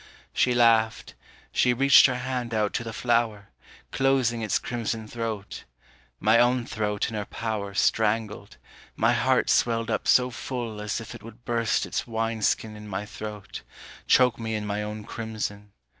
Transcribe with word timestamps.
She 0.33 0.55
laughed, 0.55 1.13
she 1.51 1.75
reached 1.75 2.07
her 2.07 2.15
hand 2.15 2.55
out 2.55 2.73
to 2.73 2.83
the 2.83 2.91
flower, 2.91 3.49
Closing 3.91 4.41
its 4.41 4.57
crimson 4.57 5.07
throat. 5.07 5.63
My 6.19 6.39
own 6.39 6.65
throat 6.65 7.09
in 7.09 7.13
her 7.13 7.25
power 7.25 7.75
Strangled, 7.75 8.57
my 8.95 9.13
heart 9.13 9.47
swelled 9.51 9.91
up 9.91 10.07
so 10.07 10.31
full 10.31 10.81
As 10.81 10.99
if 10.99 11.13
it 11.13 11.21
would 11.21 11.45
burst 11.45 11.85
its 11.85 12.07
wine 12.07 12.41
skin 12.41 12.75
in 12.75 12.87
my 12.87 13.05
throat, 13.05 13.61
Choke 14.07 14.39
me 14.39 14.55
in 14.55 14.65
my 14.65 14.81
own 14.81 15.03
crimson. 15.03 15.71